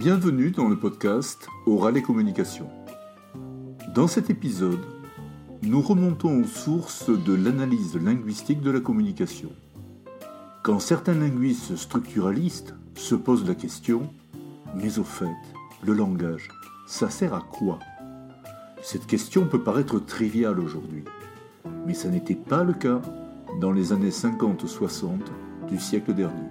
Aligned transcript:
Bienvenue 0.00 0.50
dans 0.50 0.66
le 0.66 0.78
podcast 0.78 1.46
Oral 1.66 1.98
et 1.98 2.00
Communication. 2.00 2.70
Dans 3.94 4.06
cet 4.06 4.30
épisode, 4.30 4.80
nous 5.62 5.82
remontons 5.82 6.40
aux 6.40 6.46
sources 6.46 7.10
de 7.10 7.34
l'analyse 7.34 7.96
linguistique 7.96 8.62
de 8.62 8.70
la 8.70 8.80
communication. 8.80 9.50
Quand 10.62 10.80
certains 10.80 11.12
linguistes 11.12 11.76
structuralistes 11.76 12.74
se 12.94 13.14
posent 13.14 13.46
la 13.46 13.54
question, 13.54 14.08
mais 14.74 14.98
au 14.98 15.04
fait, 15.04 15.36
le 15.84 15.92
langage, 15.92 16.48
ça 16.86 17.10
sert 17.10 17.34
à 17.34 17.42
quoi? 17.42 17.78
Cette 18.80 19.06
question 19.06 19.44
peut 19.44 19.62
paraître 19.62 19.98
triviale 19.98 20.60
aujourd'hui, 20.60 21.04
mais 21.86 21.92
ça 21.92 22.08
n'était 22.08 22.34
pas 22.36 22.64
le 22.64 22.72
cas 22.72 23.02
dans 23.60 23.70
les 23.70 23.92
années 23.92 24.08
50-60 24.08 25.08
du 25.68 25.78
siècle 25.78 26.14
dernier. 26.14 26.48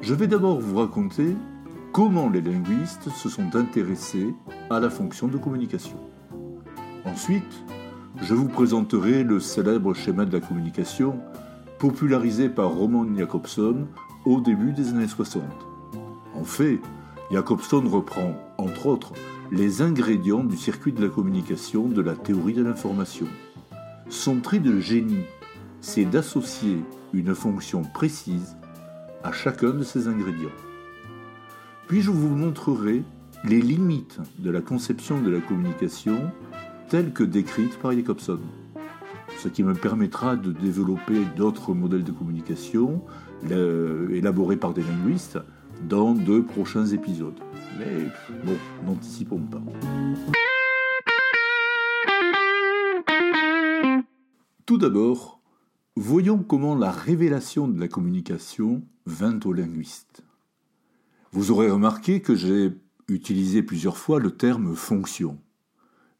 Je 0.00 0.14
vais 0.14 0.28
d'abord 0.28 0.60
vous 0.60 0.78
raconter 0.78 1.34
comment 1.92 2.30
les 2.30 2.40
linguistes 2.40 3.10
se 3.10 3.28
sont 3.28 3.54
intéressés 3.54 4.34
à 4.70 4.80
la 4.80 4.88
fonction 4.88 5.28
de 5.28 5.36
communication. 5.36 5.98
Ensuite, 7.04 7.64
je 8.22 8.32
vous 8.32 8.48
présenterai 8.48 9.24
le 9.24 9.40
célèbre 9.40 9.92
schéma 9.92 10.24
de 10.24 10.32
la 10.32 10.40
communication 10.40 11.20
popularisé 11.78 12.48
par 12.48 12.70
Roman 12.70 13.06
Jacobson 13.14 13.86
au 14.24 14.40
début 14.40 14.72
des 14.72 14.88
années 14.88 15.06
60. 15.06 15.42
En 16.34 16.44
fait, 16.44 16.80
Jacobson 17.30 17.84
reprend, 17.86 18.34
entre 18.56 18.86
autres, 18.86 19.12
les 19.50 19.82
ingrédients 19.82 20.44
du 20.44 20.56
circuit 20.56 20.92
de 20.92 21.02
la 21.02 21.10
communication 21.10 21.88
de 21.88 22.00
la 22.00 22.14
théorie 22.14 22.54
de 22.54 22.62
l'information. 22.62 23.26
Son 24.08 24.40
trait 24.40 24.60
de 24.60 24.80
génie, 24.80 25.24
c'est 25.82 26.06
d'associer 26.06 26.82
une 27.12 27.34
fonction 27.34 27.82
précise 27.82 28.56
à 29.22 29.32
chacun 29.32 29.72
de 29.72 29.82
ces 29.82 30.08
ingrédients. 30.08 30.48
Puis 31.88 32.00
je 32.00 32.10
vous 32.10 32.34
montrerai 32.34 33.02
les 33.44 33.60
limites 33.60 34.20
de 34.38 34.50
la 34.50 34.60
conception 34.60 35.20
de 35.20 35.30
la 35.30 35.40
communication 35.40 36.30
telle 36.88 37.12
que 37.12 37.24
décrite 37.24 37.78
par 37.78 37.92
Jacobson, 37.92 38.40
ce 39.38 39.48
qui 39.48 39.62
me 39.62 39.74
permettra 39.74 40.36
de 40.36 40.52
développer 40.52 41.24
d'autres 41.36 41.74
modèles 41.74 42.04
de 42.04 42.12
communication 42.12 43.02
élaborés 43.50 44.56
par 44.56 44.72
des 44.74 44.82
linguistes 44.82 45.38
dans 45.88 46.14
de 46.14 46.40
prochains 46.40 46.86
épisodes. 46.86 47.38
Mais 47.78 48.06
bon, 48.44 48.56
n'anticipons 48.86 49.40
pas. 49.40 49.62
Tout 54.64 54.78
d'abord, 54.78 55.40
voyons 55.96 56.38
comment 56.38 56.74
la 56.74 56.90
révélation 56.90 57.66
de 57.68 57.80
la 57.80 57.88
communication 57.88 58.82
vint 59.06 59.40
aux 59.44 59.52
linguistes. 59.52 60.22
Vous 61.34 61.50
aurez 61.50 61.70
remarqué 61.70 62.20
que 62.20 62.34
j'ai 62.34 62.72
utilisé 63.08 63.62
plusieurs 63.62 63.96
fois 63.96 64.20
le 64.20 64.32
terme 64.32 64.76
fonction. 64.76 65.40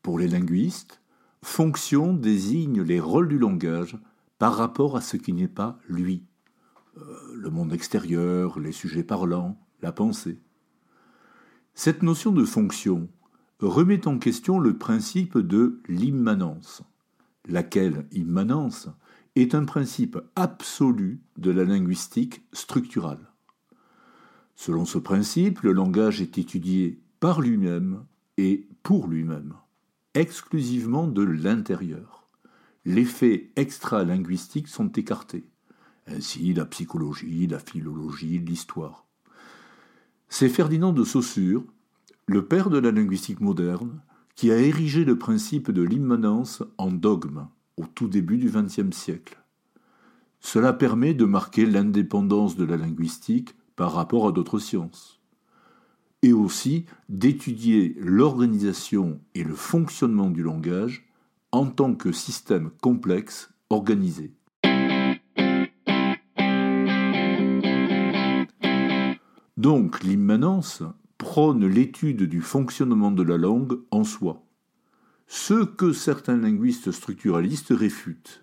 Pour 0.01 0.19
les 0.19 0.27
linguistes, 0.27 1.03
fonction 1.43 2.15
désigne 2.15 2.81
les 2.81 2.99
rôles 2.99 3.29
du 3.29 3.39
langage 3.39 3.99
par 4.39 4.57
rapport 4.57 4.97
à 4.97 5.03
ce 5.03 5.19
qui 5.19 5.35
n'est 5.35 5.49
pas 5.49 5.79
lui. 5.87 6.25
Euh, 6.97 7.03
le 7.35 7.51
monde 7.51 7.75
extérieur, 7.75 8.59
les 8.59 8.73
sujets 8.73 9.05
parlants, 9.05 9.61
la 9.83 9.93
pensée. 9.93 10.41
Cette 11.75 12.03
notion 12.03 12.33
de 12.33 12.45
fonction 12.47 13.11
remet 13.61 14.09
en 14.09 14.19
question 14.19 14.59
le 14.59 14.79
principe 14.79 15.37
de 15.37 15.83
l'immanence, 15.89 16.83
laquelle 17.47 18.07
immanence 18.13 18.89
est 19.37 19.55
un 19.55 19.67
principe 19.67 20.19
absolu 20.37 21.21
de 21.37 21.51
la 21.51 21.65
linguistique 21.65 22.43
structurale. 22.55 23.32
Selon 24.55 24.85
ce 24.85 24.99
principe, 24.99 25.61
le 25.61 25.73
langage 25.73 26.21
est 26.21 26.39
étudié 26.39 27.01
par 27.21 27.41
lui-même 27.41 28.05
et 28.37 28.67
pour 28.83 29.09
lui-même, 29.09 29.55
exclusivement 30.15 31.07
de 31.07 31.23
l'intérieur. 31.23 32.29
Les 32.85 33.05
faits 33.05 33.51
extra-linguistiques 33.57 34.69
sont 34.69 34.89
écartés, 34.89 35.45
ainsi 36.07 36.53
la 36.53 36.65
psychologie, 36.65 37.47
la 37.47 37.59
philologie, 37.59 38.39
l'histoire. 38.39 39.07
C'est 40.29 40.49
Ferdinand 40.49 40.93
de 40.93 41.05
Saussure, 41.05 41.65
le 42.27 42.47
père 42.47 42.71
de 42.71 42.79
la 42.79 42.91
linguistique 42.91 43.41
moderne, 43.41 44.01
qui 44.35 44.51
a 44.51 44.57
érigé 44.57 45.05
le 45.05 45.19
principe 45.19 45.71
de 45.71 45.83
l'immanence 45.83 46.63
en 46.79 46.91
dogme 46.91 47.49
au 47.77 47.85
tout 47.87 48.09
début 48.09 48.39
du 48.39 48.51
XXe 48.51 48.97
siècle. 48.97 49.39
Cela 50.41 50.73
permet 50.73 51.15
de 51.15 51.25
marquer 51.25 51.67
l'indépendance 51.67 52.57
de 52.57 52.65
la 52.65 52.77
linguistique 52.77 53.55
par 53.77 53.93
rapport 53.93 54.29
à 54.29 54.33
d'autres 54.33 54.59
sciences, 54.59 55.21
et 56.23 56.33
aussi 56.33 56.87
d'étudier 57.09 57.97
l'organisation 57.99 59.21
et 59.35 59.45
le 59.45 59.55
fonctionnement 59.55 60.31
du 60.31 60.43
langage 60.43 61.09
en 61.51 61.67
tant 61.67 61.95
que 61.95 62.13
système 62.13 62.71
complexe 62.81 63.51
organisé. 63.71 64.33
Donc 69.57 70.03
l'immanence 70.03 70.83
prône 71.19 71.67
l'étude 71.67 72.25
du 72.25 72.41
fonctionnement 72.41 73.13
de 73.13 73.23
la 73.23 73.37
langue 73.37 73.79
en 73.91 74.03
soi, 74.03 74.45
ce 75.29 75.65
que 75.65 75.93
certains 75.93 76.37
linguistes 76.37 76.91
structuralistes 76.91 77.71
réfutent. 77.71 78.43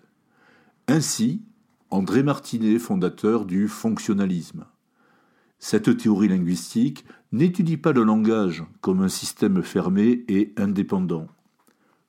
Ainsi, 0.88 1.42
André 1.90 2.22
Martinet, 2.22 2.78
fondateur 2.78 3.44
du 3.44 3.68
fonctionnalisme, 3.68 4.64
cette 5.60 5.94
théorie 5.98 6.28
linguistique 6.28 7.04
n'étudie 7.32 7.76
pas 7.76 7.92
le 7.92 8.02
langage 8.02 8.64
comme 8.80 9.02
un 9.02 9.08
système 9.08 9.62
fermé 9.62 10.24
et 10.26 10.52
indépendant. 10.56 11.28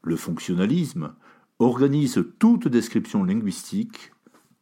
Le 0.03 0.15
fonctionnalisme 0.15 1.13
organise 1.59 2.23
toute 2.39 2.69
description 2.69 3.23
linguistique 3.23 4.13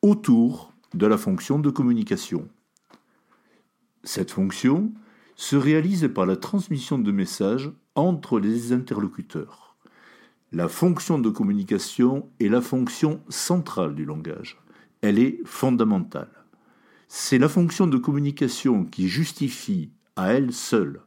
autour 0.01 0.73
de 0.95 1.05
la 1.05 1.17
fonction 1.17 1.59
de 1.59 1.69
communication. 1.69 2.49
Cette 4.03 4.31
fonction 4.31 4.91
se 5.35 5.55
réalise 5.55 6.09
par 6.13 6.25
la 6.25 6.35
transmission 6.35 6.97
de 6.97 7.11
messages 7.11 7.71
entre 7.93 8.39
les 8.39 8.73
interlocuteurs. 8.73 9.77
La 10.51 10.67
fonction 10.67 11.19
de 11.19 11.29
communication 11.29 12.27
est 12.39 12.49
la 12.49 12.59
fonction 12.59 13.21
centrale 13.29 13.93
du 13.93 14.03
langage. 14.03 14.57
Elle 15.01 15.19
est 15.19 15.39
fondamentale. 15.45 16.38
C'est 17.11 17.39
la 17.39 17.49
fonction 17.49 17.87
de 17.87 17.97
communication 17.97 18.85
qui 18.85 19.07
justifie 19.07 19.89
à 20.15 20.33
elle 20.33 20.53
seule 20.53 21.01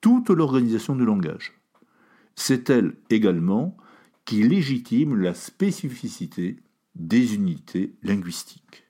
toute 0.00 0.30
l'organisation 0.30 0.94
du 0.94 1.04
langage. 1.04 1.60
C'est 2.36 2.70
elle 2.70 2.94
également 3.10 3.76
qui 4.24 4.44
légitime 4.44 5.16
la 5.16 5.34
spécificité 5.34 6.60
des 6.94 7.34
unités 7.34 7.96
linguistiques. 8.04 8.86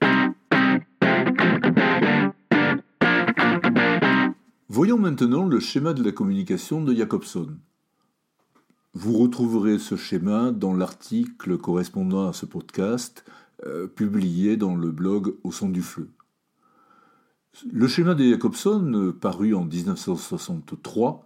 Voyons 4.69 4.99
maintenant 4.99 5.47
le 5.47 5.61
schéma 5.61 5.95
de 5.95 6.05
la 6.05 6.13
communication 6.13 6.85
de 6.85 6.95
Jacobson. 6.95 7.57
Vous 8.93 9.17
retrouverez 9.17 9.79
ce 9.79 9.97
schéma 9.97 10.51
dans 10.51 10.75
l'article 10.75 11.57
correspondant 11.57 12.29
à 12.29 12.35
ce 12.35 12.45
podcast 12.45 13.25
euh, 13.65 13.87
publié 13.87 14.59
dans 14.59 14.77
le 14.77 14.91
blog 14.91 15.37
Au 15.43 15.53
son 15.53 15.71
du 15.71 15.81
feu. 15.81 16.11
Le 17.73 17.89
schéma 17.89 18.15
de 18.15 18.25
Jacobson, 18.25 19.13
paru 19.21 19.55
en 19.55 19.65
1963, 19.65 21.25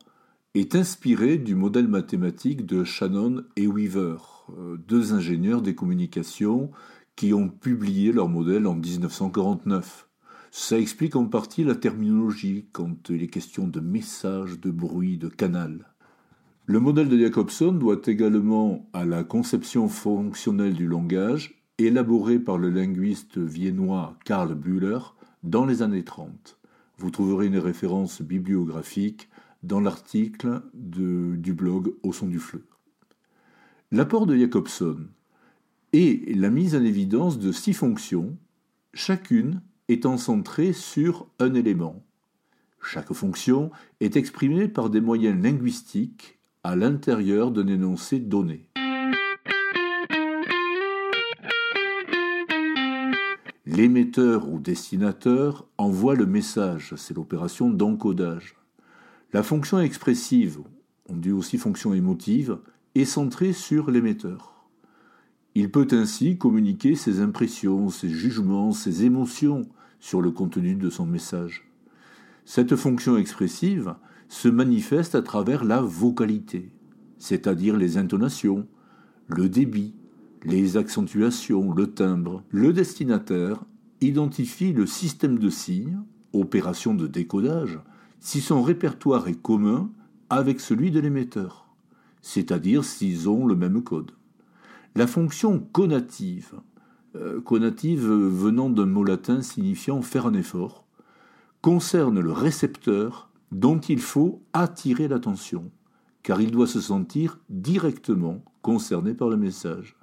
est 0.55 0.75
inspiré 0.75 1.37
du 1.37 1.55
modèle 1.55 1.87
mathématique 1.87 2.65
de 2.65 2.83
Shannon 2.83 3.45
et 3.57 3.67
Weaver, 3.67 4.17
euh, 4.59 4.77
deux 4.89 5.13
ingénieurs 5.13 5.63
des 5.63 5.75
communications 5.75 6.71
qui 7.15 7.35
ont 7.35 7.49
publié 7.49 8.11
leur 8.11 8.29
modèle 8.29 8.67
en 8.67 8.75
1949. 8.75 10.09
Ça 10.51 10.79
explique 10.79 11.15
en 11.15 11.27
partie 11.27 11.63
la 11.63 11.75
terminologie 11.75 12.69
quand 12.73 13.11
il 13.11 13.23
est 13.23 13.29
question 13.29 13.69
de 13.69 13.81
message, 13.81 14.59
de 14.61 14.71
bruit, 14.71 15.19
de 15.19 15.29
canal. 15.29 15.93
Le 16.65 16.81
modèle 16.81 17.11
de 17.11 17.19
Jacobson 17.19 17.73
doit 17.73 18.01
également 18.07 18.89
à 18.95 19.05
la 19.05 19.25
conception 19.25 19.89
fonctionnelle 19.89 20.75
du 20.75 20.87
langage, 20.87 21.63
élaborée 21.79 22.39
par 22.39 22.57
le 22.57 22.71
linguiste 22.71 23.37
viennois 23.37 24.17
Karl 24.25 24.55
Bühler 24.55 24.99
dans 25.45 25.67
les 25.67 25.83
années 25.83 26.05
30. 26.05 26.59
Vous 26.97 27.11
trouverez 27.11 27.47
une 27.47 27.59
référence 27.59 28.23
bibliographique 28.23 29.29
dans 29.63 29.81
l'article 29.81 30.63
du 30.73 31.53
blog 31.53 31.95
Au 32.03 32.13
son 32.13 32.27
du 32.27 32.39
fleu. 32.39 32.65
L'apport 33.93 34.27
de 34.27 34.37
Jacobson 34.37 35.07
est 35.93 36.35
la 36.35 36.51
mise 36.51 36.75
en 36.75 36.83
évidence 36.83 37.39
de 37.39 37.53
six 37.53 37.75
fonctions, 37.75 38.37
chacune 38.95 39.61
étant 39.89 40.17
centrée 40.17 40.73
sur 40.73 41.27
un 41.39 41.55
élément. 41.55 42.03
Chaque 42.83 43.13
fonction 43.13 43.71
est 44.01 44.17
exprimée 44.17 44.69
par 44.69 44.91
des 44.91 45.01
moyens 45.01 45.41
linguistiques 45.43 46.39
à 46.63 46.75
l'intérieur 46.75 47.51
d'un 47.51 47.67
énoncé 47.67 48.19
donné. 48.19 48.69
L'émetteur 53.67 54.51
ou 54.51 54.59
destinateur 54.59 55.67
envoie 55.79 56.15
le 56.15 56.27
message, 56.27 56.93
c'est 56.99 57.17
l'opération 57.17 57.71
d'encodage. 57.71 58.57
La 59.33 59.43
fonction 59.43 59.81
expressive, 59.81 60.59
on 61.09 61.17
dit 61.17 61.33
aussi 61.33 61.57
fonction 61.57 61.95
émotive, 61.95 62.59
est 62.95 63.07
centrée 63.07 63.55
sur 63.55 63.91
l'émetteur. 63.91 64.67
Il 65.55 65.71
peut 65.71 65.89
ainsi 65.93 66.37
communiquer 66.37 66.95
ses 66.95 67.21
impressions, 67.21 67.89
ses 67.89 68.11
jugements, 68.11 68.73
ses 68.73 69.07
émotions 69.07 69.63
sur 69.99 70.21
le 70.21 70.31
contenu 70.31 70.75
de 70.75 70.91
son 70.91 71.07
message. 71.07 71.67
Cette 72.45 72.77
fonction 72.77 73.17
expressive 73.17 73.95
se 74.29 74.49
manifeste 74.49 75.15
à 75.15 75.23
travers 75.23 75.65
la 75.65 75.81
vocalité, 75.81 76.71
c'est-à-dire 77.19 77.79
les 77.79 77.97
intonations, 77.97 78.67
le 79.29 79.49
débit, 79.49 79.95
les 80.45 80.77
accentuations, 80.77 81.73
le 81.73 81.87
timbre. 81.87 82.43
Le 82.51 82.73
destinataire 82.73 83.65
identifie 84.01 84.73
le 84.73 84.87
système 84.87 85.39
de 85.39 85.49
signes, 85.49 86.01
opération 86.33 86.95
de 86.95 87.07
décodage, 87.07 87.81
si 88.21 88.41
son 88.41 88.63
répertoire 88.63 89.29
est 89.29 89.41
commun 89.41 89.91
avec 90.29 90.61
celui 90.61 90.91
de 90.91 91.01
l'émetteur, 91.01 91.69
c'est-à-dire 92.21 92.85
s'ils 92.85 93.29
ont 93.29 93.47
le 93.47 93.57
même 93.57 93.83
code. 93.83 94.13
La 94.95 95.07
fonction 95.07 95.59
conative, 95.59 96.55
euh, 97.17 97.41
conative 97.41 98.07
venant 98.07 98.71
d'un 98.71 98.87
mot 98.87 99.05
latin 99.05 99.43
signifiant 99.43 100.03
faire 100.03 100.27
un 100.27 100.35
effort, 100.35 100.87
concerne 101.63 102.21
le 102.21 102.33
récepteur 102.33 103.31
dont 103.51 103.79
il 103.79 104.01
faut 104.01 104.43
attirer 104.53 105.09
l'attention, 105.09 105.71
car 106.23 106.41
il 106.41 106.51
doit 106.51 106.67
se 106.67 106.81
sentir 106.81 107.39
directement 107.49 108.45
concerné 108.63 109.15
par 109.15 109.29
le 109.29 109.37
message. 109.37 109.97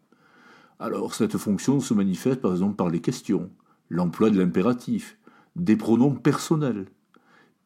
Alors 0.82 1.14
cette 1.14 1.38
fonction 1.38 1.80
se 1.80 1.94
manifeste 1.94 2.42
par 2.42 2.54
exemple 2.54 2.76
par 2.76 2.90
les 2.90 3.02
questions, 3.02 3.52
l'emploi 3.90 4.32
de 4.32 4.40
l'impératif, 4.40 5.20
des 5.56 5.76
pronoms 5.76 6.16
personnels. 6.16 6.88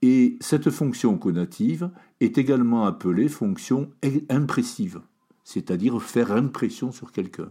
Et 0.02 0.38
cette 0.42 0.70
fonction 0.70 1.18
conative 1.18 1.90
est 2.20 2.38
également 2.38 2.86
appelée 2.86 3.30
fonction 3.30 3.90
impressive, 4.30 5.00
c'est-à-dire 5.46 6.04
faire 6.04 6.34
impression 6.34 6.92
sur 6.92 7.14
quelqu'un. 7.14 7.48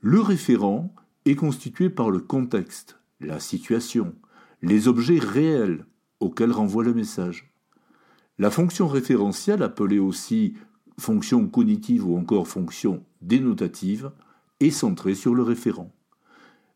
Le 0.00 0.22
référent 0.22 0.94
est 1.26 1.36
constitué 1.36 1.90
par 1.90 2.10
le 2.10 2.20
contexte, 2.20 2.98
la 3.20 3.40
situation, 3.40 4.14
les 4.62 4.88
objets 4.88 5.18
réels 5.18 5.84
auxquels 6.20 6.52
renvoie 6.52 6.84
le 6.84 6.94
message. 6.94 7.52
La 8.38 8.50
fonction 8.50 8.88
référentielle, 8.88 9.62
appelée 9.62 9.98
aussi 9.98 10.54
fonction 10.98 11.46
cognitive 11.48 12.08
ou 12.08 12.16
encore 12.16 12.48
fonction 12.48 13.04
dénotative, 13.20 14.10
est 14.60 14.70
centrée 14.70 15.14
sur 15.14 15.34
le 15.34 15.42
référent. 15.42 15.92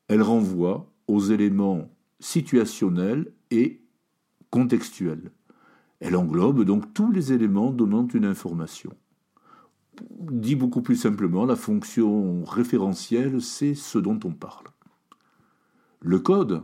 Elle 0.08 0.23
renvoie 0.23 0.93
aux 1.08 1.20
éléments 1.20 1.90
situationnels 2.20 3.32
et 3.50 3.82
contextuels. 4.50 5.32
Elle 6.00 6.17
englobe 6.17 6.64
donc 6.64 6.94
tous 6.94 7.12
les 7.12 7.32
éléments 7.32 7.70
donnant 7.70 8.06
une 8.08 8.25
information. 8.25 8.93
Dit 10.20 10.56
beaucoup 10.56 10.82
plus 10.82 10.96
simplement, 10.96 11.44
la 11.44 11.56
fonction 11.56 12.44
référentielle, 12.44 13.40
c'est 13.40 13.75
ce 13.75 13.99
dont 13.99 14.19
on 14.25 14.32
parle. 14.32 14.67
Le 16.00 16.19
code 16.19 16.62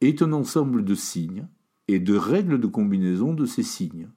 est 0.00 0.22
un 0.22 0.32
ensemble 0.32 0.84
de 0.84 0.94
signes 0.94 1.46
et 1.88 2.00
de 2.00 2.16
règles 2.16 2.60
de 2.60 2.66
combinaison 2.66 3.34
de 3.34 3.46
ces 3.46 3.62
signes. 3.62 4.08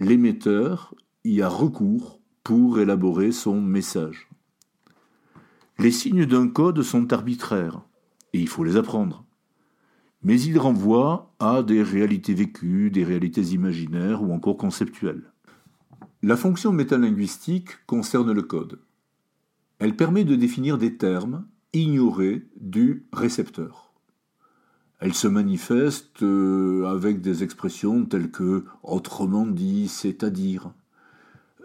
L'émetteur 0.00 0.94
y 1.24 1.42
a 1.42 1.48
recours 1.48 2.20
pour 2.42 2.78
élaborer 2.78 3.32
son 3.32 3.60
message. 3.60 4.28
Les 5.78 5.90
signes 5.90 6.24
d'un 6.24 6.48
code 6.48 6.82
sont 6.82 7.12
arbitraires, 7.12 7.82
et 8.32 8.40
il 8.40 8.48
faut 8.48 8.64
les 8.64 8.76
apprendre. 8.76 9.26
Mais 10.22 10.40
ils 10.40 10.58
renvoient 10.58 11.34
à 11.38 11.62
des 11.62 11.82
réalités 11.82 12.32
vécues, 12.32 12.90
des 12.90 13.04
réalités 13.04 13.42
imaginaires 13.42 14.22
ou 14.22 14.32
encore 14.32 14.56
conceptuelles. 14.56 15.30
La 16.22 16.36
fonction 16.36 16.72
métalinguistique 16.72 17.84
concerne 17.86 18.32
le 18.32 18.42
code. 18.42 18.80
Elle 19.78 19.96
permet 19.96 20.24
de 20.24 20.34
définir 20.34 20.78
des 20.78 20.96
termes 20.96 21.46
ignorés 21.74 22.48
du 22.58 23.06
récepteur. 23.12 23.92
Elle 24.98 25.12
se 25.12 25.28
manifeste 25.28 26.22
euh, 26.22 26.86
avec 26.86 27.20
des 27.20 27.42
expressions 27.42 28.06
telles 28.06 28.30
que 28.30 28.64
autrement 28.82 29.46
dit, 29.46 29.88
c'est-à-dire, 29.88 30.72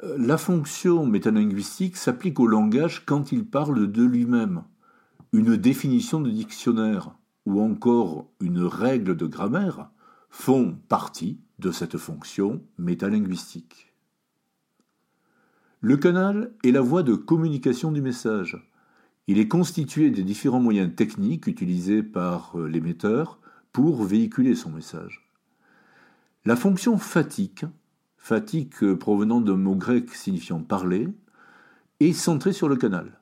la 0.03 0.37
fonction 0.37 1.05
métalinguistique 1.05 1.95
s'applique 1.95 2.39
au 2.39 2.47
langage 2.47 3.05
quand 3.05 3.31
il 3.31 3.45
parle 3.45 3.91
de 3.91 4.03
lui-même. 4.03 4.63
Une 5.31 5.55
définition 5.57 6.19
de 6.21 6.29
dictionnaire 6.29 7.15
ou 7.45 7.61
encore 7.61 8.27
une 8.39 8.63
règle 8.63 9.15
de 9.15 9.27
grammaire 9.27 9.91
font 10.29 10.77
partie 10.89 11.39
de 11.59 11.71
cette 11.71 11.97
fonction 11.97 12.63
métalinguistique. 12.77 13.93
Le 15.81 15.97
canal 15.97 16.51
est 16.63 16.71
la 16.71 16.81
voie 16.81 17.03
de 17.03 17.15
communication 17.15 17.91
du 17.91 18.01
message. 18.01 18.57
Il 19.27 19.37
est 19.37 19.47
constitué 19.47 20.09
des 20.09 20.23
différents 20.23 20.59
moyens 20.59 20.95
techniques 20.95 21.47
utilisés 21.47 22.01
par 22.01 22.57
l'émetteur 22.57 23.39
pour 23.71 24.03
véhiculer 24.03 24.55
son 24.55 24.71
message. 24.71 25.29
La 26.43 26.55
fonction 26.55 26.97
fatigue 26.97 27.67
fatigue 28.21 28.93
provenant 28.93 29.41
d'un 29.41 29.57
mot 29.57 29.75
grec 29.75 30.13
signifiant 30.13 30.61
parler, 30.61 31.09
est 31.99 32.13
centrée 32.13 32.53
sur 32.53 32.69
le 32.69 32.75
canal. 32.75 33.19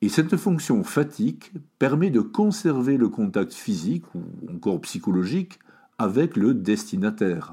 Et 0.00 0.08
cette 0.08 0.36
fonction 0.36 0.84
fatigue 0.84 1.44
permet 1.80 2.10
de 2.10 2.20
conserver 2.20 2.96
le 2.96 3.08
contact 3.08 3.52
physique 3.52 4.04
ou 4.14 4.22
encore 4.48 4.80
psychologique 4.82 5.58
avec 5.98 6.36
le 6.36 6.54
destinataire. 6.54 7.52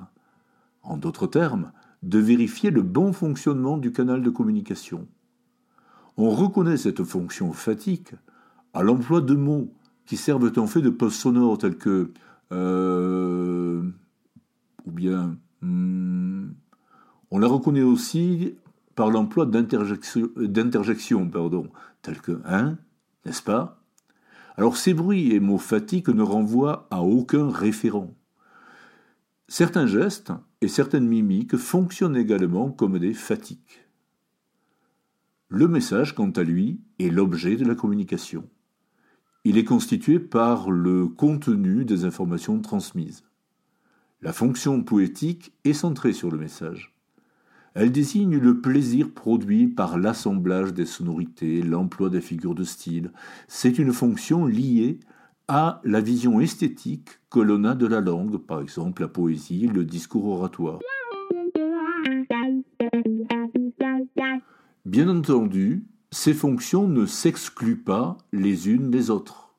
En 0.83 0.98
d'autres 0.98 1.27
termes, 1.27 1.71
de 2.04 2.19
vérifier 2.19 2.69
le 2.69 2.83
bon 2.83 3.13
fonctionnement 3.13 3.77
du 3.77 3.92
canal 3.92 4.21
de 4.21 4.30
communication. 4.30 5.07
On 6.18 6.30
reconnaît 6.30 6.77
cette 6.77 7.04
fonction 7.04 7.51
fatigue 7.51 8.12
à 8.74 8.83
l'emploi 8.83 9.21
de 9.21 9.33
mots 9.33 9.74
qui 10.06 10.18
servent 10.18 10.51
en 10.57 10.68
fait 10.68 10.81
de 10.81 10.89
poste 10.92 11.19
sonore 11.19 11.57
tels 11.57 11.77
que 11.77 12.12
euh, 12.51 13.83
ou 14.86 14.92
bien. 14.92 15.36
On 15.62 17.38
la 17.38 17.48
reconnaît 17.48 17.84
aussi 17.84 18.56
par 18.96 19.12
l'emploi 19.12 19.46
d'interjections, 19.46 21.30
pardon, 21.30 21.70
telles 22.02 22.22
que 22.22 22.42
hein, 22.45 22.78
n'est-ce 23.26 23.42
pas? 23.42 23.81
Alors 24.57 24.76
ces 24.76 24.94
bruits 24.94 25.33
et 25.33 25.40
mots 25.40 25.57
fatigue 25.57 26.10
ne 26.10 26.22
renvoient 26.22 26.88
à 26.92 27.02
aucun 27.02 27.50
référent. 27.50 28.14
Certains 29.48 29.88
gestes 29.88 30.33
et 30.62 30.68
certaines 30.68 31.07
mimiques 31.07 31.56
fonctionnent 31.56 32.18
également 32.18 32.69
comme 32.69 33.00
des 33.00 33.14
fatigues. 33.14 33.86
Le 35.48 35.68
message, 35.68 36.14
quant 36.14 36.30
à 36.31 36.44
lui, 36.44 36.81
est 37.00 37.10
l'objet 37.10 37.56
de 37.56 37.66
la 37.66 37.74
communication. 37.74 38.48
Il 39.45 39.57
est 39.57 39.64
constitué 39.64 40.19
par 40.19 40.69
le 40.69 41.07
contenu 41.07 41.86
des 41.86 42.06
informations 42.06 42.60
transmises. 42.60 43.24
La 44.21 44.33
fonction 44.33 44.83
poétique 44.83 45.54
est 45.64 45.71
centrée 45.71 46.11
sur 46.11 46.30
le 46.30 46.38
message. 46.38 46.94
Elle 47.73 47.94
désigne 47.94 48.38
le 48.38 48.59
plaisir 48.59 49.14
produit 49.14 49.68
par 49.68 49.97
l'assemblage 49.97 50.73
des 50.73 50.85
sonorités, 50.85 51.61
l'emploi 51.61 52.09
des 52.09 52.19
figures 52.19 52.54
de 52.54 52.66
style. 52.66 53.14
C'est 53.47 53.80
une 53.80 53.94
fonction 53.94 54.45
liée 54.45 54.99
à 55.47 55.80
la 55.85 56.02
vision 56.02 56.42
esthétique 56.42 57.09
que 57.30 57.40
l'on 57.40 57.64
a 57.64 57.76
de 57.76 57.88
la 57.88 58.02
langue, 58.02 58.40
par 58.40 58.59
exemple 58.59 59.04
la 59.04 59.07
poésie, 59.07 59.68
le 59.68 59.85
discours 59.85 60.26
oratoire. 60.26 60.80
Bien 64.83 65.07
entendu, 65.07 65.85
ces 66.11 66.33
fonctions 66.33 66.90
ne 66.90 67.06
s'excluent 67.06 67.83
pas 67.83 68.18
les 68.33 68.68
unes 68.68 68.92
des 68.92 69.11
autres. 69.11 69.54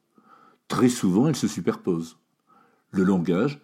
Très 0.68 0.90
souvent, 0.90 1.28
elles 1.28 1.36
se 1.36 1.48
superposent. 1.48 2.18
Le 2.90 3.04
langage 3.04 3.62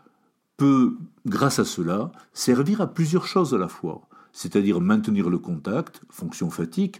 peut, 0.56 0.96
grâce 1.26 1.58
à 1.58 1.64
cela, 1.64 2.12
servir 2.32 2.80
à 2.80 2.92
plusieurs 2.92 3.26
choses 3.26 3.54
à 3.54 3.58
la 3.58 3.68
fois, 3.68 4.08
c'est-à-dire 4.32 4.80
maintenir 4.80 5.28
le 5.30 5.38
contact, 5.38 6.02
fonction 6.10 6.50
fatigue, 6.50 6.96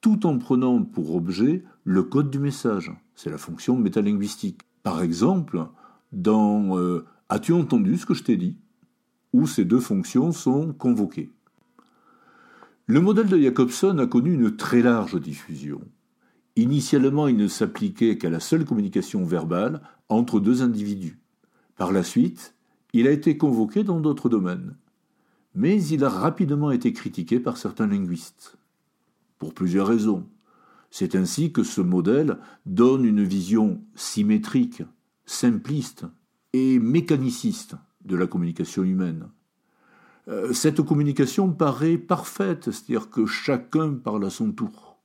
tout 0.00 0.26
en 0.26 0.38
prenant 0.38 0.82
pour 0.82 1.14
objet 1.14 1.64
le 1.84 2.02
code 2.02 2.30
du 2.30 2.38
message. 2.38 2.92
C'est 3.14 3.30
la 3.30 3.38
fonction 3.38 3.76
métalinguistique. 3.76 4.62
Par 4.82 5.02
exemple, 5.02 5.66
dans 6.12 6.78
euh, 6.78 7.04
As-tu 7.32 7.52
entendu 7.52 7.96
ce 7.96 8.06
que 8.06 8.14
je 8.14 8.24
t'ai 8.24 8.36
dit? 8.36 8.56
Où 9.32 9.46
ces 9.46 9.64
deux 9.64 9.78
fonctions 9.78 10.32
sont 10.32 10.72
convoquées. 10.72 11.30
Le 12.86 13.00
modèle 13.00 13.28
de 13.28 13.38
Jacobson 13.38 13.96
a 13.98 14.08
connu 14.08 14.34
une 14.34 14.56
très 14.56 14.82
large 14.82 15.20
diffusion. 15.20 15.80
Initialement, 16.56 17.28
il 17.28 17.36
ne 17.36 17.46
s'appliquait 17.46 18.18
qu'à 18.18 18.30
la 18.30 18.40
seule 18.40 18.64
communication 18.64 19.24
verbale 19.24 19.80
entre 20.08 20.40
deux 20.40 20.60
individus. 20.62 21.20
Par 21.76 21.92
la 21.92 22.02
suite, 22.02 22.56
il 22.92 23.06
a 23.06 23.10
été 23.10 23.36
convoqué 23.36 23.84
dans 23.84 24.00
d'autres 24.00 24.28
domaines, 24.28 24.76
mais 25.54 25.82
il 25.84 26.04
a 26.04 26.08
rapidement 26.08 26.70
été 26.70 26.92
critiqué 26.92 27.40
par 27.40 27.56
certains 27.56 27.86
linguistes. 27.86 28.56
Pour 29.38 29.54
plusieurs 29.54 29.86
raisons. 29.86 30.26
C'est 30.90 31.14
ainsi 31.14 31.52
que 31.52 31.62
ce 31.62 31.80
modèle 31.80 32.38
donne 32.66 33.04
une 33.04 33.22
vision 33.22 33.80
symétrique, 33.94 34.82
simpliste 35.24 36.04
et 36.52 36.78
mécaniciste 36.78 37.76
de 38.04 38.16
la 38.16 38.26
communication 38.26 38.82
humaine. 38.82 39.28
euh, 40.28 40.52
cette 40.52 40.82
communication 40.82 41.52
paraît 41.52 41.96
parfaite, 41.96 42.70
c'est-à-dire 42.70 43.08
que 43.08 43.26
chacun 43.26 43.94
parle 43.94 44.24
à 44.24 44.30
son 44.30 44.52
tour. 44.52 44.98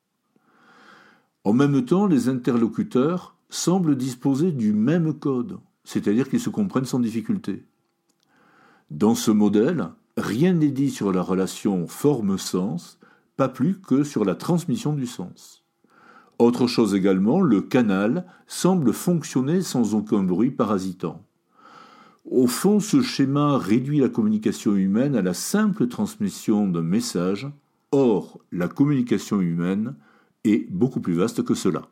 En 1.43 1.53
même 1.53 1.85
temps, 1.85 2.07
les 2.07 2.27
interlocuteurs 2.27 3.35
semblent 3.49 3.95
disposer 3.95 4.51
du 4.51 4.73
même 4.73 5.13
code, 5.13 5.59
c'est-à-dire 5.83 6.29
qu'ils 6.29 6.39
se 6.39 6.49
comprennent 6.49 6.85
sans 6.85 6.99
difficulté. 6.99 7.63
Dans 8.91 9.15
ce 9.15 9.31
modèle, 9.31 9.89
rien 10.15 10.53
n'est 10.53 10.69
dit 10.69 10.91
sur 10.91 11.11
la 11.11 11.23
relation 11.23 11.87
forme-sens, 11.87 12.99
pas 13.35 13.49
plus 13.49 13.79
que 13.79 14.03
sur 14.03 14.23
la 14.23 14.35
transmission 14.35 14.93
du 14.93 15.07
sens. 15.07 15.63
Autre 16.37 16.67
chose 16.67 16.93
également, 16.93 17.41
le 17.41 17.61
canal 17.61 18.25
semble 18.45 18.93
fonctionner 18.93 19.61
sans 19.61 19.95
aucun 19.95 20.21
bruit 20.21 20.51
parasitant. 20.51 21.25
Au 22.29 22.45
fond, 22.45 22.79
ce 22.79 23.01
schéma 23.01 23.57
réduit 23.57 23.99
la 23.99 24.09
communication 24.09 24.75
humaine 24.75 25.15
à 25.15 25.21
la 25.21 25.33
simple 25.33 25.87
transmission 25.87 26.67
d'un 26.67 26.81
message, 26.81 27.47
or 27.91 28.39
la 28.51 28.67
communication 28.67 29.41
humaine 29.41 29.95
est 30.43 30.69
beaucoup 30.71 30.99
plus 30.99 31.13
vaste 31.13 31.43
que 31.43 31.55
cela. 31.55 31.83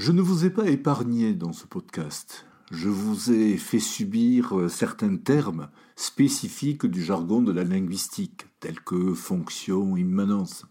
Je 0.00 0.12
ne 0.12 0.22
vous 0.22 0.46
ai 0.46 0.50
pas 0.50 0.66
épargné 0.70 1.34
dans 1.34 1.52
ce 1.52 1.66
podcast. 1.66 2.46
Je 2.70 2.88
vous 2.88 3.32
ai 3.32 3.58
fait 3.58 3.78
subir 3.78 4.58
euh, 4.58 4.68
certains 4.70 5.18
termes 5.18 5.68
spécifiques 5.94 6.86
du 6.86 7.04
jargon 7.04 7.42
de 7.42 7.52
la 7.52 7.64
linguistique, 7.64 8.46
tels 8.60 8.80
que 8.80 9.12
fonction, 9.12 9.98
immanence. 9.98 10.64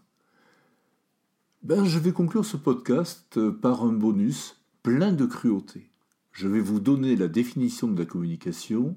Ben, 1.62 1.84
je 1.84 2.00
vais 2.00 2.10
conclure 2.10 2.44
ce 2.44 2.56
podcast 2.56 3.36
euh, 3.36 3.52
par 3.52 3.84
un 3.84 3.92
bonus 3.92 4.60
plein 4.82 5.12
de 5.12 5.26
cruauté. 5.26 5.92
Je 6.32 6.48
vais 6.48 6.58
vous 6.58 6.80
donner 6.80 7.14
la 7.14 7.28
définition 7.28 7.86
de 7.86 8.00
la 8.00 8.06
communication 8.06 8.96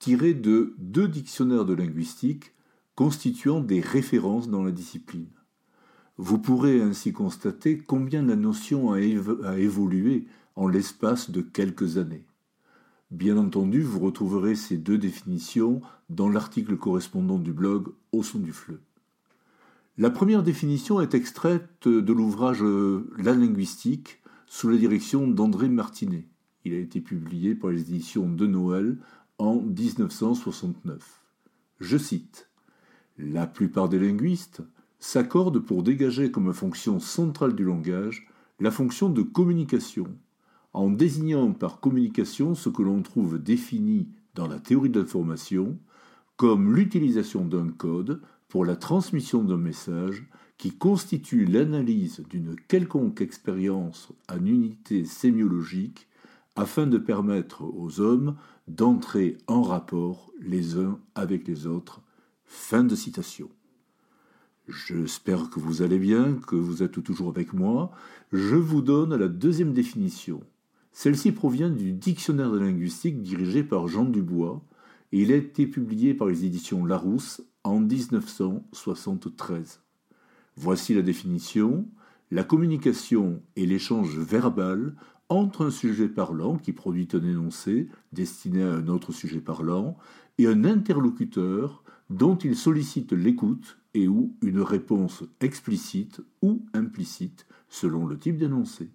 tirée 0.00 0.34
de 0.34 0.74
deux 0.78 1.06
dictionnaires 1.06 1.66
de 1.66 1.74
linguistique 1.74 2.50
constituant 2.96 3.60
des 3.60 3.78
références 3.80 4.48
dans 4.48 4.64
la 4.64 4.72
discipline. 4.72 5.30
Vous 6.18 6.38
pourrez 6.38 6.80
ainsi 6.82 7.12
constater 7.12 7.78
combien 7.78 8.22
la 8.22 8.36
notion 8.36 8.92
a, 8.92 9.00
évolué 9.00 10.26
en 10.56 10.68
l'espace 10.68 11.30
de 11.30 11.40
quelques 11.40 11.96
années. 11.96 12.24
Bien 13.10 13.36
entendu, 13.36 13.82
vous 13.82 14.00
retrouverez 14.00 14.54
ces 14.54 14.76
deux 14.76 14.98
définitions 14.98 15.80
dans 16.10 16.28
l'article 16.28 16.76
correspondant 16.76 17.38
du 17.38 17.52
blog 17.52 17.88
Au 18.12 18.22
son 18.22 18.38
du 18.38 18.52
fleu. 18.52 18.80
La 19.98 20.10
première 20.10 20.42
définition 20.42 21.00
est 21.00 21.14
extraite 21.14 21.88
de 21.88 22.12
l'ouvrage 22.12 22.62
La 23.18 23.34
linguistique 23.34 24.22
sous 24.46 24.68
la 24.68 24.76
direction 24.76 25.26
d'André 25.28 25.68
Martinet. 25.68 26.26
Il 26.64 26.74
a 26.74 26.78
été 26.78 27.00
publié 27.00 27.54
par 27.54 27.70
les 27.70 27.80
éditions 27.80 28.28
de 28.28 28.46
Noël 28.46 28.98
en 29.38 29.60
1969. 29.60 31.22
Je 31.80 31.98
cite 31.98 32.48
La 33.18 33.46
plupart 33.46 33.88
des 33.88 33.98
linguistes 33.98 34.62
s'accordent 35.02 35.58
pour 35.58 35.82
dégager 35.82 36.30
comme 36.30 36.54
fonction 36.54 37.00
centrale 37.00 37.56
du 37.56 37.64
langage 37.64 38.28
la 38.60 38.70
fonction 38.70 39.10
de 39.10 39.22
communication, 39.22 40.06
en 40.72 40.90
désignant 40.90 41.50
par 41.52 41.80
communication 41.80 42.54
ce 42.54 42.68
que 42.68 42.82
l'on 42.82 43.02
trouve 43.02 43.42
défini 43.42 44.06
dans 44.36 44.46
la 44.46 44.60
théorie 44.60 44.90
de 44.90 45.00
l'information 45.00 45.76
comme 46.36 46.72
l'utilisation 46.72 47.44
d'un 47.44 47.68
code 47.70 48.22
pour 48.48 48.64
la 48.64 48.76
transmission 48.76 49.42
d'un 49.42 49.56
message 49.56 50.24
qui 50.56 50.70
constitue 50.70 51.46
l'analyse 51.46 52.22
d'une 52.30 52.54
quelconque 52.68 53.20
expérience 53.20 54.12
en 54.28 54.46
unité 54.46 55.04
sémiologique 55.04 56.06
afin 56.54 56.86
de 56.86 56.98
permettre 56.98 57.64
aux 57.64 57.98
hommes 57.98 58.36
d'entrer 58.68 59.36
en 59.48 59.62
rapport 59.62 60.30
les 60.40 60.78
uns 60.78 61.00
avec 61.16 61.48
les 61.48 61.66
autres. 61.66 62.02
Fin 62.44 62.84
de 62.84 62.94
citation. 62.94 63.50
J'espère 64.68 65.50
que 65.50 65.58
vous 65.58 65.82
allez 65.82 65.98
bien, 65.98 66.34
que 66.34 66.54
vous 66.54 66.84
êtes 66.84 67.02
toujours 67.02 67.28
avec 67.28 67.52
moi. 67.52 67.90
Je 68.32 68.54
vous 68.54 68.80
donne 68.80 69.16
la 69.16 69.26
deuxième 69.26 69.72
définition. 69.72 70.40
Celle-ci 70.92 71.32
provient 71.32 71.68
du 71.68 71.92
Dictionnaire 71.92 72.52
de 72.52 72.60
linguistique 72.60 73.22
dirigé 73.22 73.64
par 73.64 73.88
Jean 73.88 74.04
Dubois 74.04 74.62
et 75.10 75.22
il 75.22 75.32
a 75.32 75.36
été 75.36 75.66
publié 75.66 76.14
par 76.14 76.28
les 76.28 76.44
éditions 76.44 76.84
Larousse 76.84 77.42
en 77.64 77.80
1973. 77.80 79.80
Voici 80.56 80.94
la 80.94 81.02
définition. 81.02 81.88
La 82.30 82.44
communication 82.44 83.42
est 83.56 83.66
l'échange 83.66 84.16
verbal 84.16 84.94
entre 85.28 85.66
un 85.66 85.70
sujet 85.70 86.08
parlant 86.08 86.56
qui 86.56 86.72
produit 86.72 87.08
un 87.14 87.24
énoncé 87.24 87.88
destiné 88.12 88.62
à 88.62 88.74
un 88.74 88.86
autre 88.86 89.10
sujet 89.12 89.40
parlant 89.40 89.96
et 90.38 90.46
un 90.46 90.64
interlocuteur 90.64 91.82
dont 92.10 92.36
il 92.36 92.54
sollicite 92.54 93.12
l'écoute 93.12 93.81
et 93.94 94.08
ou 94.08 94.34
une 94.42 94.60
réponse 94.60 95.24
explicite 95.40 96.20
ou 96.40 96.64
implicite 96.72 97.46
selon 97.68 98.06
le 98.06 98.18
type 98.18 98.36
d'énoncé. 98.36 98.90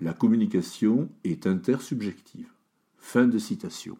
La 0.00 0.12
communication 0.12 1.08
est 1.24 1.46
intersubjective. 1.46 2.48
Fin 2.98 3.26
de 3.26 3.38
citation. 3.38 3.96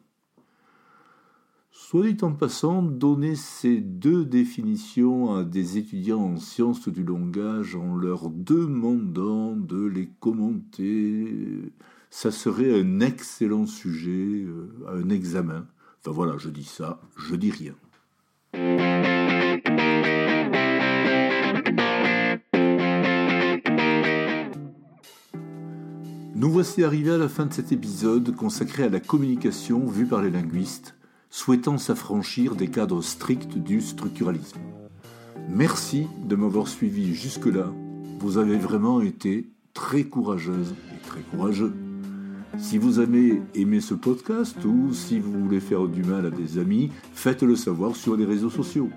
Soit 1.71 2.11
dit 2.11 2.23
en 2.23 2.33
passant, 2.33 2.83
donner 2.83 3.35
ces 3.35 3.81
deux 3.81 4.25
définitions 4.25 5.35
à 5.35 5.45
des 5.45 5.79
étudiants 5.79 6.21
en 6.21 6.37
sciences 6.37 6.89
du 6.89 7.03
langage 7.03 7.77
en 7.77 7.97
leur 7.97 8.31
demandant 8.31 9.57
de 9.57 9.87
les 9.87 10.09
commenter, 10.21 11.73
ça 12.11 12.31
serait 12.31 12.79
un 12.81 13.01
excellent 13.01 13.67
sujet 13.67 14.45
euh, 14.45 14.69
à 14.87 14.93
un 14.93 15.09
examen. 15.09 15.67
Enfin 16.01 16.13
voilà, 16.13 16.37
je 16.37 16.51
dis 16.51 16.65
ça, 16.65 17.01
je 17.17 17.37
dis 17.37 17.51
rien. 17.51 17.75
Nous 26.43 26.51
voici 26.51 26.83
arrivés 26.83 27.13
à 27.13 27.19
la 27.19 27.29
fin 27.29 27.47
de 27.47 27.53
cet 27.53 27.71
épisode 27.71 28.35
consacré 28.35 28.83
à 28.83 28.89
la 28.89 28.99
communication 28.99 29.87
vue 29.87 30.07
par 30.07 30.23
les 30.23 30.31
linguistes, 30.33 30.97
souhaitant 31.31 31.79
s'affranchir 31.79 32.57
des 32.57 32.67
cadres 32.67 33.01
stricts 33.01 33.59
du 33.59 33.81
structuralisme. 33.81 34.59
Merci 35.49 36.09
de 36.25 36.35
m'avoir 36.35 36.67
suivi 36.67 37.15
jusque-là. 37.15 37.73
Vous 38.19 38.39
avez 38.39 38.57
vraiment 38.57 39.01
été 39.01 39.51
très 39.73 40.03
courageuse 40.03 40.75
et 40.93 41.07
très 41.07 41.21
courageux. 41.21 41.75
Si 42.59 42.77
vous 42.77 42.99
avez 42.99 43.41
aimé 43.55 43.81
ce 43.81 43.95
podcast 43.95 44.57
ou 44.65 44.93
si 44.93 45.21
vous 45.21 45.45
voulez 45.45 45.61
faire 45.61 45.87
du 45.87 46.03
mal 46.03 46.27
à 46.27 46.31
des 46.31 46.59
amis, 46.59 46.91
faites-le 47.15 47.55
savoir 47.55 47.95
sur 47.95 48.17
les 48.17 48.25
réseaux 48.25 48.51
sociaux. 48.51 48.91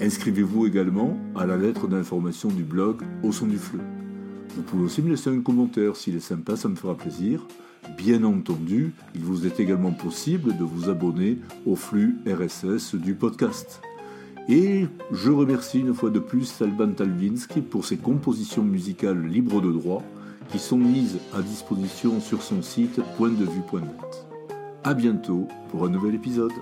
Inscrivez-vous 0.00 0.64
également 0.64 1.18
à 1.36 1.44
la 1.44 1.58
lettre 1.58 1.86
d'information 1.86 2.48
du 2.48 2.62
blog 2.62 3.02
Au 3.22 3.30
son 3.30 3.46
du 3.46 3.58
fleu. 3.58 3.80
Vous 4.54 4.62
pouvez 4.62 4.84
aussi 4.84 5.02
me 5.02 5.10
laisser 5.10 5.30
un 5.30 5.40
commentaire 5.40 5.96
s'il 5.96 6.16
est 6.16 6.20
sympa, 6.20 6.56
ça 6.56 6.68
me 6.68 6.76
fera 6.76 6.96
plaisir. 6.96 7.46
Bien 7.96 8.24
entendu, 8.24 8.92
il 9.14 9.22
vous 9.22 9.46
est 9.46 9.60
également 9.60 9.92
possible 9.92 10.56
de 10.56 10.64
vous 10.64 10.90
abonner 10.90 11.38
au 11.66 11.76
flux 11.76 12.16
RSS 12.26 12.94
du 12.94 13.14
podcast. 13.14 13.80
Et 14.48 14.86
je 15.12 15.30
remercie 15.30 15.80
une 15.80 15.94
fois 15.94 16.10
de 16.10 16.18
plus 16.18 16.62
Alban 16.62 16.92
Talvinski 16.92 17.60
pour 17.60 17.84
ses 17.84 17.98
compositions 17.98 18.62
musicales 18.62 19.26
libres 19.26 19.60
de 19.60 19.70
droit 19.70 20.02
qui 20.50 20.58
sont 20.58 20.78
mises 20.78 21.18
à 21.34 21.42
disposition 21.42 22.20
sur 22.20 22.42
son 22.42 22.62
site 22.62 23.00
pointdevue.net. 23.16 24.26
A 24.84 24.94
bientôt 24.94 25.46
pour 25.70 25.84
un 25.84 25.90
nouvel 25.90 26.14
épisode. 26.14 26.52